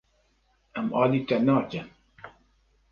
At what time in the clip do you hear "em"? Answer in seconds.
0.81-0.87